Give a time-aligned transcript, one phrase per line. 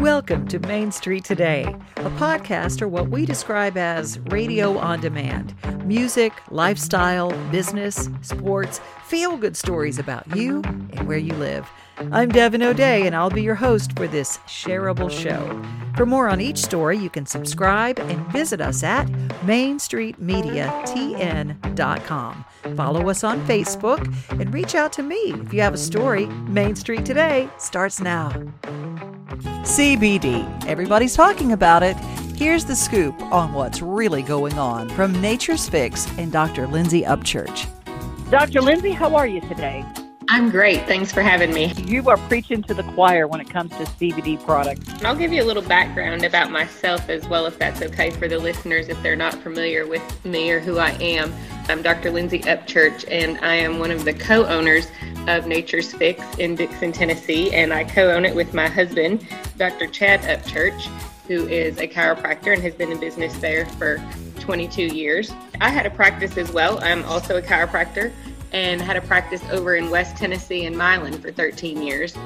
[0.00, 1.64] Welcome to Main Street Today,
[1.96, 5.56] a podcast or what we describe as radio on demand.
[5.84, 11.68] Music, lifestyle, business, sports, feel good stories about you and where you live.
[12.12, 15.60] I'm Devin O'Day, and I'll be your host for this shareable show.
[15.96, 19.08] For more on each story, you can subscribe and visit us at
[19.46, 22.44] MainStreetMediaTN.com.
[22.76, 26.26] Follow us on Facebook and reach out to me if you have a story.
[26.26, 28.30] Main Street Today starts now.
[29.28, 30.66] CBD.
[30.66, 31.96] Everybody's talking about it.
[32.36, 36.66] Here's the scoop on what's really going on from Nature's Fixx and Dr.
[36.66, 37.68] Lindsay Upchurch.
[38.30, 38.60] Dr.
[38.60, 39.84] Lindsay, how are you today?
[40.30, 40.86] I'm great.
[40.86, 41.72] Thanks for having me.
[41.78, 45.02] You are preaching to the choir when it comes to CBD products.
[45.02, 48.38] I'll give you a little background about myself as well, if that's okay for the
[48.38, 51.32] listeners if they're not familiar with me or who I am.
[51.70, 52.10] I'm Dr.
[52.10, 54.86] Lindsay Upchurch, and I am one of the co owners
[55.26, 59.86] of Nature's Fixx in Dickson, Tennessee, and I co own it with my husband, Dr.
[59.86, 60.86] Chad Upchurch,
[61.26, 64.02] who is a chiropractor and has been in business there for
[64.40, 65.30] 22 years.
[65.60, 66.82] I had a practice as well.
[66.82, 68.12] I'm also a chiropractor
[68.52, 72.16] and had a practice over in West Tennessee and Milan for 13 years.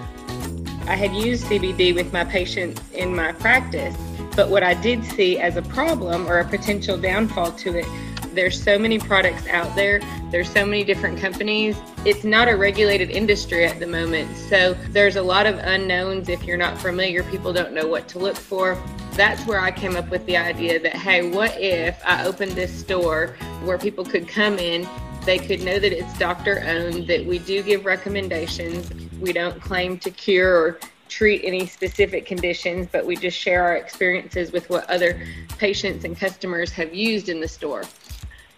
[0.86, 3.96] I had used CBD with my patients in my practice,
[4.36, 7.86] but what I did see as a problem or a potential downfall to it
[8.34, 10.00] there's so many products out there.
[10.30, 11.76] There's so many different companies.
[12.04, 14.36] It's not a regulated industry at the moment.
[14.36, 16.28] So there's a lot of unknowns.
[16.28, 18.76] If you're not familiar, people don't know what to look for.
[19.12, 22.72] That's where I came up with the idea that, hey, what if I opened this
[22.72, 24.86] store where people could come in
[25.24, 28.90] they could know that it's doctor owned, that we do give recommendations.
[29.20, 33.76] We don't claim to cure or treat any specific conditions, but we just share our
[33.76, 35.20] experiences with what other
[35.58, 37.84] patients and customers have used in the store.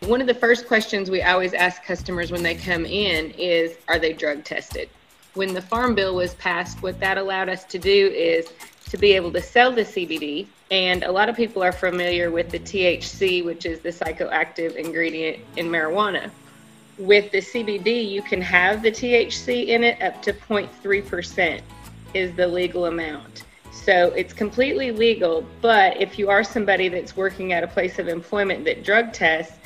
[0.06, 3.98] One of the first questions we always ask customers when they come in is Are
[3.98, 4.90] they drug tested?
[5.32, 8.46] When the Farm Bill was passed, what that allowed us to do is
[8.90, 10.46] to be able to sell the CBD.
[10.70, 15.38] And a lot of people are familiar with the THC, which is the psychoactive ingredient
[15.56, 16.30] in marijuana.
[16.98, 21.62] With the CBD, you can have the THC in it up to 0.3%
[22.12, 23.44] is the legal amount.
[23.72, 28.06] So it's completely legal, but if you are somebody that's working at a place of
[28.06, 29.56] employment that drug tests,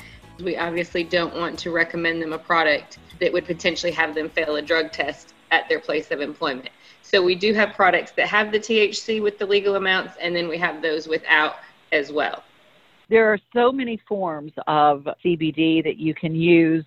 [0.41, 4.55] we obviously don't want to recommend them a product that would potentially have them fail
[4.55, 6.69] a drug test at their place of employment.
[7.01, 10.47] So we do have products that have the THC with the legal amounts, and then
[10.47, 11.55] we have those without
[11.91, 12.43] as well.
[13.09, 16.85] There are so many forms of CBD that you can use.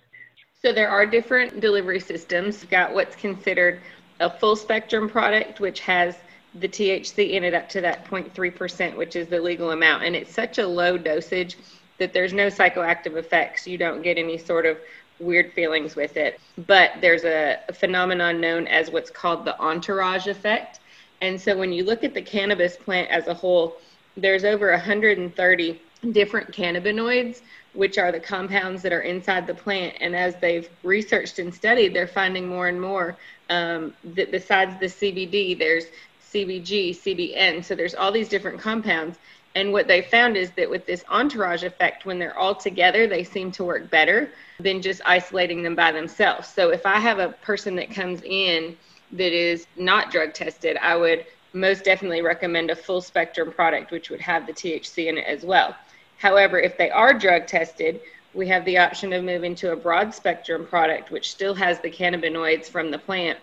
[0.63, 2.63] So there are different delivery systems.
[2.63, 3.81] You've got what's considered
[4.21, 6.17] a full spectrum product, which has
[6.55, 10.05] the THC in it up to that 0.3%, which is the legal amount.
[10.05, 11.57] And it's such a low dosage
[11.99, 13.67] that there's no psychoactive effects.
[13.67, 14.79] You don't get any sort of
[15.19, 16.41] weird feelings with it.
[16.67, 20.81] But there's a, a phenomenon known as what's called the entourage effect.
[21.21, 23.77] And so when you look at the cannabis plant as a whole,
[24.17, 27.43] there's over 130 different cannabinoids,
[27.75, 29.97] which are the compounds that are inside the plant.
[30.01, 33.17] And as they've researched and studied, they're finding more and more
[33.49, 35.85] um, that besides the CBD, there's
[36.33, 37.65] CBG, CBN.
[37.65, 39.19] So there's all these different compounds.
[39.55, 43.23] And what they found is that with this entourage effect, when they're all together, they
[43.23, 46.49] seem to work better than just isolating them by themselves.
[46.49, 48.77] So if I have a person that comes in
[49.13, 54.09] that is not drug tested, I would most definitely recommend a full spectrum product, which
[54.09, 55.77] would have the THC in it as well.
[56.17, 58.01] However, if they are drug tested,
[58.33, 61.91] we have the option of moving to a broad spectrum product, which still has the
[61.91, 63.39] cannabinoids from the plant,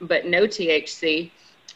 [0.00, 1.30] but no THC.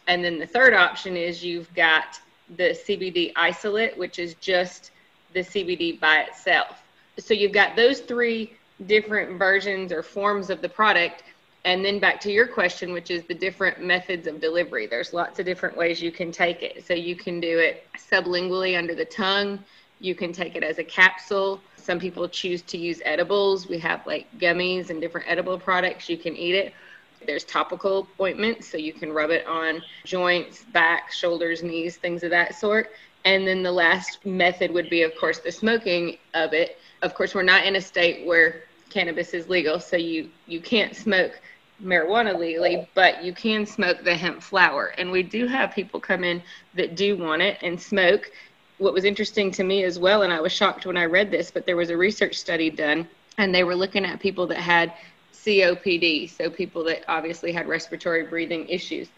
[0.06, 2.20] And then the third option is you've got
[2.56, 4.90] the CBD isolate, which is just
[5.32, 6.82] the CBD by itself.
[7.18, 8.52] So you've got those three
[8.86, 11.24] different versions or forms of the product.
[11.64, 14.86] And then back to your question, which is the different methods of delivery.
[14.86, 16.86] There's lots of different ways you can take it.
[16.86, 19.58] So you can do it sublingually under the tongue.
[20.00, 21.60] You can take it as a capsule.
[21.76, 23.68] Some people choose to use edibles.
[23.68, 26.08] We have like gummies and different edible products.
[26.08, 26.72] You can eat it
[27.26, 32.30] there's topical ointments, so you can rub it on joints, back, shoulders, knees, things of
[32.30, 32.90] that sort.
[33.24, 36.78] And then the last method would be, of course, the smoking of it.
[37.02, 40.96] Of course, we're not in a state where cannabis is legal, so you, you can't
[40.96, 41.40] smoke
[41.82, 44.94] marijuana legally, but you can smoke the hemp flower.
[44.98, 46.42] And we do have people come in
[46.74, 48.30] that do want it and smoke.
[48.78, 51.50] What was interesting to me as well, and I was shocked when I read this,
[51.50, 53.06] but there was a research study done,
[53.36, 54.92] and they were looking at people that had
[55.48, 59.08] COPD, so people that obviously had respiratory breathing issues.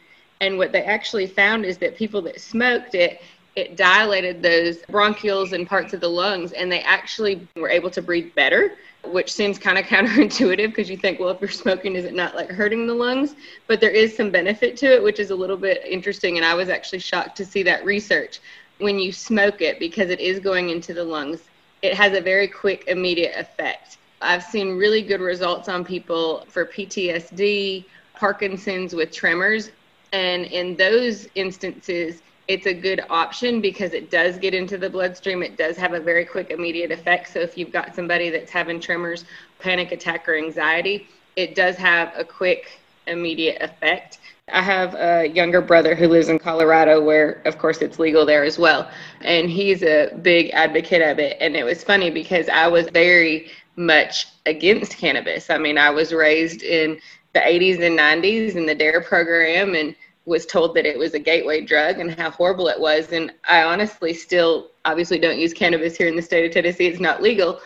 [0.41, 3.21] And what they actually found is that people that smoked it,
[3.57, 8.01] it dilated those bronchioles and parts of the lungs, and they actually were able to
[8.01, 12.05] breathe better which seems kind of counterintuitive because you think, well, if you're smoking, is
[12.05, 13.35] it not like hurting the lungs?
[13.67, 16.37] But there is some benefit to it, which is a little bit interesting.
[16.37, 18.41] And I was actually shocked to see that research.
[18.79, 21.43] When you smoke it, because it is going into the lungs,
[21.83, 23.99] it has a very quick, immediate effect.
[24.21, 27.85] I've seen really good results on people for PTSD,
[28.15, 29.71] Parkinson's with tremors.
[30.13, 35.43] And in those instances, it's a good option because it does get into the bloodstream.
[35.43, 37.33] It does have a very quick, immediate effect.
[37.33, 39.25] So if you've got somebody that's having tremors,
[39.61, 44.19] panic attack, or anxiety, it does have a quick, immediate effect.
[44.53, 48.43] I have a younger brother who lives in Colorado, where, of course, it's legal there
[48.43, 48.91] as well.
[49.21, 51.37] And he's a big advocate of it.
[51.41, 53.49] And it was funny because I was very
[53.81, 55.51] much against cannabis.
[55.51, 57.01] I mean, I was raised in
[57.33, 59.97] the 80s and 90s in the DARE program and
[60.27, 63.13] was told that it was a gateway drug and how horrible it was.
[63.13, 66.87] And I honestly still obviously don't use cannabis here in the state of Tennessee.
[66.87, 67.61] It's not legal.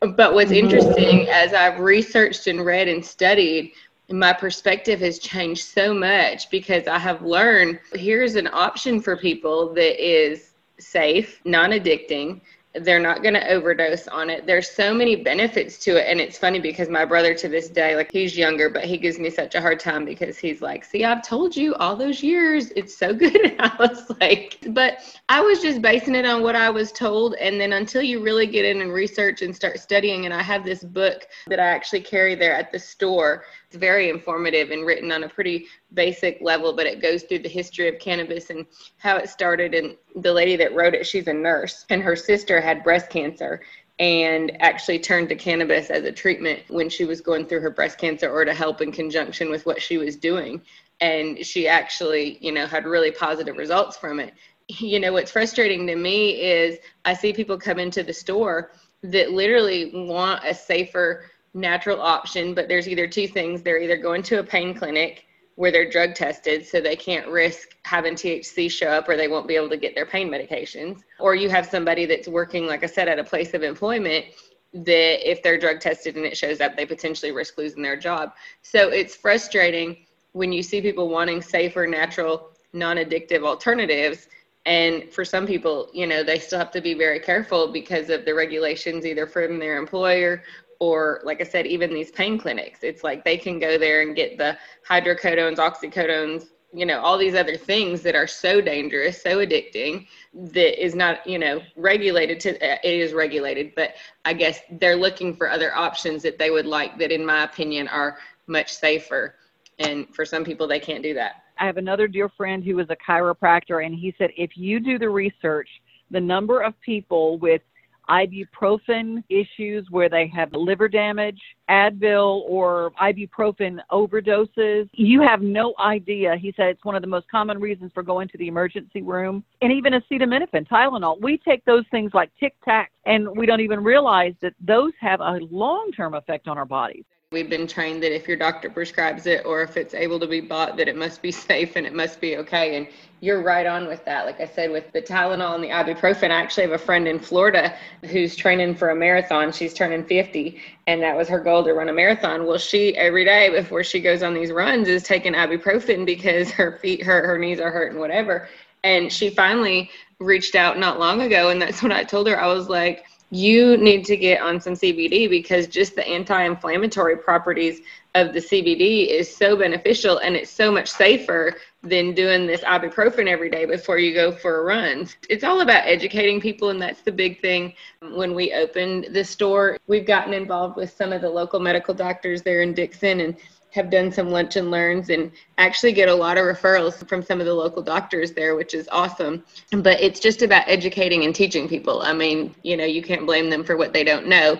[0.00, 0.66] But what's mm-hmm.
[0.66, 3.72] interesting as I've researched and read and studied,
[4.10, 9.72] my perspective has changed so much because I have learned here's an option for people
[9.74, 12.40] that is safe, non addicting,
[12.74, 14.46] they're not going to overdose on it.
[14.46, 16.08] There's so many benefits to it.
[16.08, 19.18] And it's funny because my brother to this day, like he's younger, but he gives
[19.18, 22.70] me such a hard time because he's like, see, I've told you all those years,
[22.76, 23.34] it's so good.
[23.34, 27.34] And I was like, but I was just basing it on what I was told.
[27.34, 30.64] And then until you really get in and research and start studying, and I have
[30.64, 35.12] this book that I actually carry there at the store it's very informative and written
[35.12, 38.66] on a pretty basic level, but it goes through the history of cannabis and
[38.98, 39.74] how it started.
[39.74, 43.60] And the lady that wrote it, she's a nurse, and her sister had breast cancer
[44.00, 47.96] and actually turned to cannabis as a treatment when she was going through her breast
[47.96, 50.60] cancer or to help in conjunction with what she was doing.
[51.00, 54.34] And she actually, you know, had really positive results from it.
[54.66, 58.72] You know, what's frustrating to me is I see people come into the store
[59.04, 63.62] that literally want a safer natural option, but there's either two things.
[63.62, 65.26] They're either going to a pain clinic
[65.56, 69.46] where they're drug tested so they can't risk having THC show up or they won't
[69.46, 71.00] be able to get their pain medications.
[71.18, 74.26] Or you have somebody that's working, like I said, at a place of employment
[74.72, 78.32] that if they're drug tested and it shows up, they potentially risk losing their job.
[78.62, 79.98] So it's frustrating
[80.32, 84.28] when you see people wanting safer, natural, non addictive alternatives.
[84.66, 88.24] And for some people, you know, they still have to be very careful because of
[88.24, 90.42] the regulations, either from their employer
[90.80, 94.16] or like I said, even these pain clinics, it's like they can go there and
[94.16, 99.38] get the hydrocodones, oxycodones, you know, all these other things that are so dangerous, so
[99.38, 103.94] addicting that is not, you know, regulated to, uh, it is regulated, but
[104.24, 107.88] I guess they're looking for other options that they would like that, in my opinion,
[107.88, 109.34] are much safer.
[109.78, 111.42] And for some people, they can't do that.
[111.58, 114.98] I have another dear friend who is a chiropractor, and he said if you do
[114.98, 115.68] the research,
[116.10, 117.62] the number of people with
[118.08, 124.88] ibuprofen issues where they have liver damage, Advil or ibuprofen overdoses.
[124.92, 126.36] You have no idea.
[126.36, 129.44] He said it's one of the most common reasons for going to the emergency room.
[129.62, 131.20] And even acetaminophen, Tylenol.
[131.20, 135.20] We take those things like Tic Tac and we don't even realize that those have
[135.20, 137.04] a long term effect on our bodies.
[137.32, 140.40] We've been trained that if your doctor prescribes it or if it's able to be
[140.40, 142.76] bought, that it must be safe and it must be okay.
[142.76, 142.88] And
[143.20, 144.26] you're right on with that.
[144.26, 147.20] Like I said, with the Tylenol and the ibuprofen, I actually have a friend in
[147.20, 149.52] Florida who's training for a marathon.
[149.52, 152.46] She's turning 50, and that was her goal to run a marathon.
[152.46, 156.78] Well, she every day before she goes on these runs is taking ibuprofen because her
[156.78, 158.48] feet hurt, her knees are hurting, whatever.
[158.82, 159.88] And she finally
[160.18, 163.76] reached out not long ago, and that's when I told her I was like, you
[163.76, 167.80] need to get on some CBD because just the anti inflammatory properties
[168.16, 173.28] of the CBD is so beneficial and it's so much safer than doing this ibuprofen
[173.28, 175.08] every day before you go for a run.
[175.28, 177.72] It's all about educating people, and that's the big thing.
[178.02, 182.42] When we opened the store, we've gotten involved with some of the local medical doctors
[182.42, 183.36] there in Dickson and
[183.70, 187.40] have done some lunch and learns and actually get a lot of referrals from some
[187.40, 189.44] of the local doctors there, which is awesome.
[189.70, 192.02] But it's just about educating and teaching people.
[192.02, 194.58] I mean, you know, you can't blame them for what they don't know.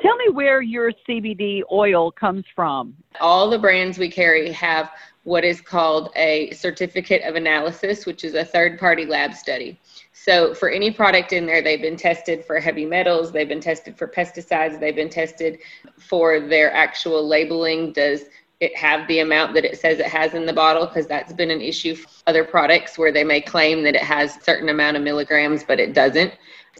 [0.00, 2.94] Tell me where your CBD oil comes from.
[3.20, 4.90] All the brands we carry have
[5.24, 9.78] what is called a certificate of analysis, which is a third party lab study.
[10.12, 13.96] So, for any product in there, they've been tested for heavy metals, they've been tested
[13.98, 15.58] for pesticides, they've been tested
[15.98, 17.92] for their actual labeling.
[17.92, 18.24] Does
[18.60, 21.50] it have the amount that it says it has in the bottle because that's been
[21.50, 25.02] an issue for other products where they may claim that it has certain amount of
[25.02, 26.32] milligrams but it doesn't.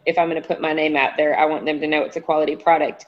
[0.07, 2.17] If i'm going to put my name out there i want them to know it's
[2.17, 3.07] a quality product.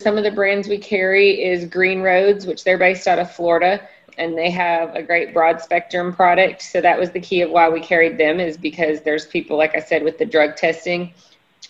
[0.00, 3.88] Some of the brands we carry is green roads which they're based out of florida
[4.18, 6.60] and they have a great broad spectrum product.
[6.60, 9.76] So that was the key of why we carried them is because there's people like
[9.76, 11.14] i said with the drug testing.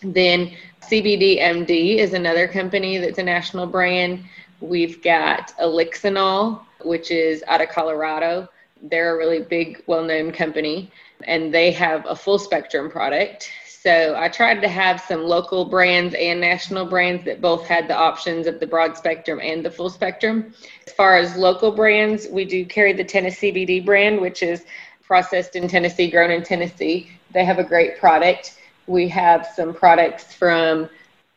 [0.03, 4.25] Then CBD MD is another company that's a national brand.
[4.61, 8.49] We've got Elixinol, which is out of Colorado.
[8.83, 10.91] They're a really big, well known company,
[11.25, 13.51] and they have a full spectrum product.
[13.67, 17.97] So I tried to have some local brands and national brands that both had the
[17.97, 20.53] options of the broad spectrum and the full spectrum.
[20.87, 24.65] As far as local brands, we do carry the Tennessee CBD brand, which is
[25.03, 27.09] processed in Tennessee, grown in Tennessee.
[27.33, 28.59] They have a great product.
[28.89, 30.91] We have some products from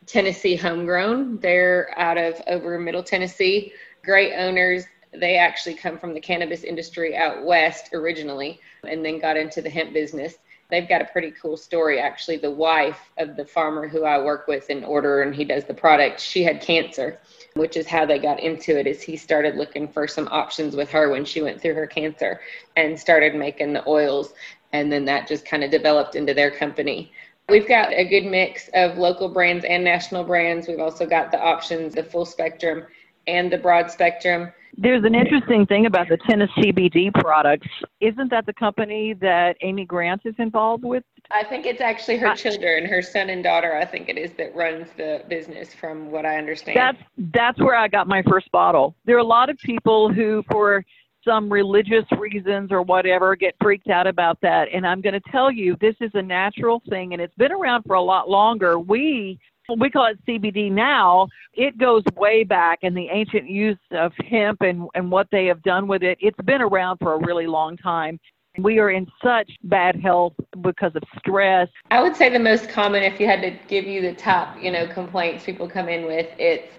[0.06, 1.38] Tennessee Homegrown.
[1.40, 3.72] They're out of over Middle Tennessee.
[4.02, 4.84] Great owners.
[5.14, 9.70] They actually come from the cannabis industry out west originally and then got into the
[9.70, 10.36] hemp business.
[10.70, 12.00] They've got a pretty cool story.
[12.00, 15.66] Actually, the wife of the farmer who I work with in order and he does
[15.66, 17.20] the product, she had cancer,
[17.54, 18.86] which is how they got into it.
[18.86, 22.40] Is he started looking for some options with her when she went through her cancer
[22.74, 24.32] and started making the oils,
[24.72, 27.12] and then that just kind of developed into their company.
[27.48, 30.68] We've got a good mix of local brands and national brands.
[30.68, 32.86] We've also got the options, the full spectrum
[33.26, 34.52] and the broad spectrum.
[34.78, 37.68] There's an interesting thing about the Tennessee CBD products.
[38.00, 41.04] Isn't that the company that Amy Grant is involved with?
[41.30, 43.76] I think it's actually her children, her son and daughter.
[43.76, 46.76] I think it is that runs the business, from what I understand.
[46.76, 46.98] That's
[47.34, 48.94] that's where I got my first bottle.
[49.04, 50.84] There are a lot of people who, for
[51.24, 54.68] some religious reasons or whatever, get freaked out about that.
[54.72, 57.84] And I'm going to tell you, this is a natural thing, and it's been around
[57.84, 58.78] for a lot longer.
[58.78, 59.38] We
[59.78, 61.28] we call it CBD now.
[61.54, 65.62] It goes way back in the ancient use of hemp and, and what they have
[65.62, 66.18] done with it.
[66.20, 68.18] It's been around for a really long time.
[68.58, 71.68] We are in such bad health because of stress.
[71.90, 74.70] I would say the most common, if you had to give you the top, you
[74.70, 76.70] know, complaints people come in with, it's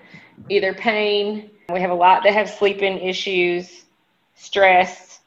[0.49, 1.49] either pain.
[1.71, 3.82] We have a lot that have sleeping issues,
[4.35, 5.21] stress,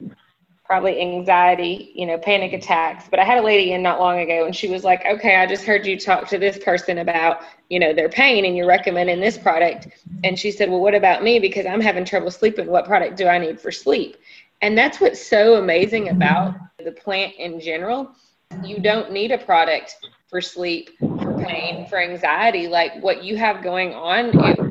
[0.65, 3.05] probably anxiety, you know, panic attacks.
[3.09, 5.47] But I had a lady in not long ago and she was like, okay, I
[5.47, 9.21] just heard you talk to this person about, you know, their pain and you're recommending
[9.21, 9.89] this product.
[10.25, 11.39] And she said, well, what about me?
[11.39, 12.67] Because I'm having trouble sleeping.
[12.67, 14.17] What product do I need for sleep?
[14.61, 18.11] And that's what's so amazing about the plant in general.
[18.65, 19.97] You don't need a product
[20.29, 22.67] for sleep, for pain, for anxiety.
[22.67, 24.66] Like what you have going on, it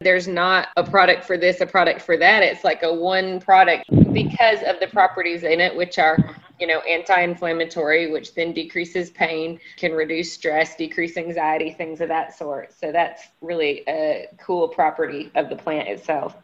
[0.00, 2.42] there's not a product for this, a product for that.
[2.42, 6.16] It's like a one product because of the properties in it, which are,
[6.58, 12.36] you know, anti-inflammatory, which then decreases pain, can reduce stress, decrease anxiety, things of that
[12.36, 12.72] sort.
[12.72, 16.34] So that's really a cool property of the plant itself.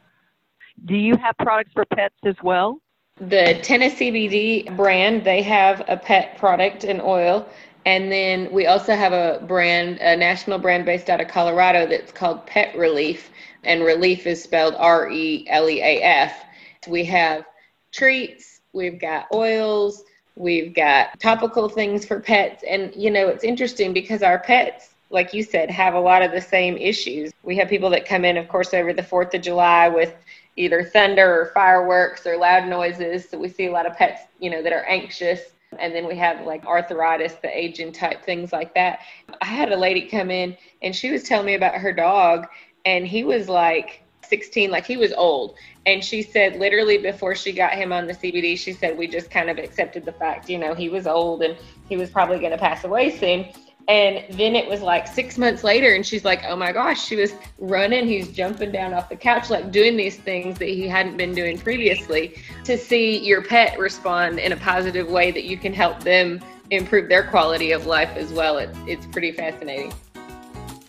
[0.84, 2.78] Do you have products for pets as well?
[3.18, 7.48] The Tennessee CBD brand, they have a pet product and oil.
[7.86, 12.12] And then we also have a brand, a national brand based out of Colorado that's
[12.12, 13.28] called Pet Releaf
[13.62, 16.44] and relief is spelled R E L E A F.
[16.88, 17.44] We have
[17.92, 20.04] treats, we've got oils,
[20.36, 22.64] we've got topical things for pets.
[22.68, 26.32] And, you know, it's interesting because our pets, like you said, have a lot of
[26.32, 27.32] the same issues.
[27.42, 30.14] We have people that come in, of course, over the 4th of July with
[30.56, 33.28] either thunder or fireworks or loud noises.
[33.28, 35.40] So we see a lot of pets, you know, that are anxious.
[35.78, 39.00] And then we have like arthritis, the aging type things like that.
[39.40, 42.46] I had a lady come in and she was telling me about her dog
[42.84, 45.54] and he was like 16 like he was old
[45.84, 49.30] and she said literally before she got him on the cbd she said we just
[49.30, 51.56] kind of accepted the fact you know he was old and
[51.88, 53.46] he was probably going to pass away soon
[53.88, 57.14] and then it was like six months later and she's like oh my gosh she
[57.14, 61.16] was running he's jumping down off the couch like doing these things that he hadn't
[61.16, 65.72] been doing previously to see your pet respond in a positive way that you can
[65.72, 66.40] help them
[66.70, 69.92] improve their quality of life as well it's, it's pretty fascinating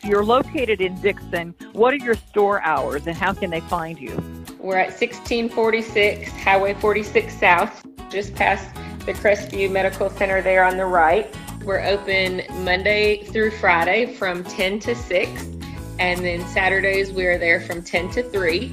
[0.04, 1.54] you're located in Dickson.
[1.74, 4.16] What are your store hours and how can they find you?
[4.58, 8.74] We're at 1646 Highway 46 South, just past
[9.06, 11.34] the Crestview Medical Center there on the right.
[11.68, 15.48] We're open Monday through Friday from 10 to 6,
[16.00, 18.68] and then Saturdays we are there from 10 to 3.
[18.68, 18.72] You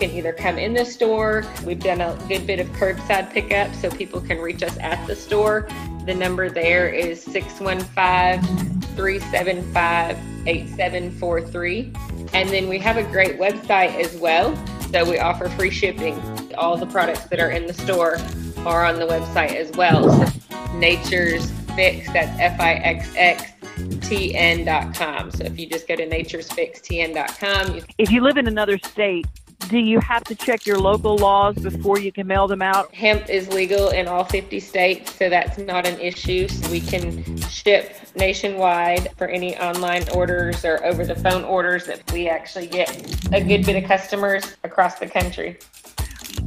[0.00, 3.90] can either come in the store, we've done a good bit of curbside pickup so
[3.90, 5.68] people can reach us at the store.
[6.06, 10.16] The number there is 615 375
[10.46, 11.92] 8743.
[12.32, 14.56] And then we have a great website as well.
[14.92, 16.18] So we offer free shipping.
[16.54, 18.16] All the products that are in the store
[18.64, 20.10] are on the website as well.
[20.10, 20.40] So
[20.78, 25.30] Nature's Fixx, that's F I X X TN.com.
[25.30, 27.80] So if you just go to nature'sfixxtn.com.
[27.96, 29.26] If you live in another state,
[29.70, 32.94] do you have to check your local laws before you can mail them out?
[32.94, 36.48] Hemp is legal in all 50 states, so that's not an issue.
[36.48, 42.12] So we can ship nationwide for any online orders or over the phone orders that
[42.12, 42.90] we actually get
[43.32, 45.56] a good bit of customers across the country.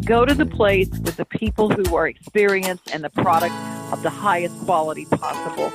[0.05, 3.55] Go to the place with the people who are experienced and the product
[3.93, 5.71] of the highest quality possible.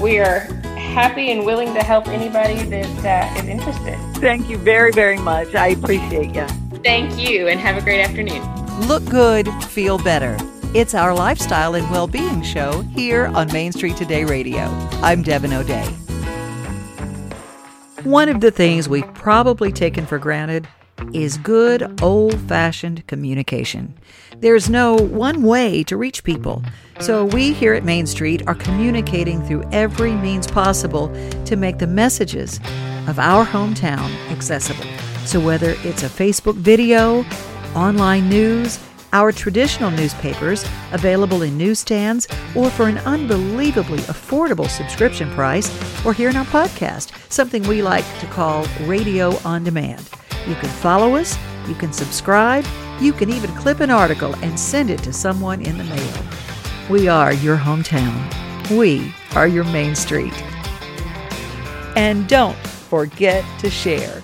[0.00, 0.40] We are
[0.76, 3.98] happy and willing to help anybody that uh, is interested.
[4.20, 5.54] Thank you very, very much.
[5.54, 6.46] I appreciate you.
[6.84, 8.40] Thank you, and have a great afternoon.
[8.86, 10.36] Look good, feel better.
[10.74, 14.62] It's our lifestyle and well being show here on Main Street Today Radio.
[15.02, 15.86] I'm Devin O'Day.
[18.04, 20.68] One of the things we've probably taken for granted
[21.12, 23.94] is good old fashioned communication.
[24.40, 26.62] There's no one way to reach people.
[27.00, 31.08] So we here at Main Street are communicating through every means possible
[31.46, 32.60] to make the messages
[33.08, 34.84] of our hometown accessible.
[35.24, 37.24] So whether it's a Facebook video,
[37.74, 38.78] online news,
[39.14, 45.70] our traditional newspapers available in newsstands or for an unbelievably affordable subscription price,
[46.04, 50.10] or here in our podcast, something we like to call Radio on Demand.
[50.46, 52.66] You can follow us, you can subscribe,
[53.00, 56.24] you can even clip an article and send it to someone in the mail.
[56.88, 58.14] We are your hometown.
[58.76, 60.32] We are your Main Street.
[61.96, 64.22] And don't forget to share.